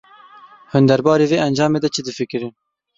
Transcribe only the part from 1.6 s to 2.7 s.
de çi difikirin?